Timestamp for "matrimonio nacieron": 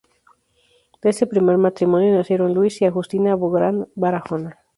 1.59-2.55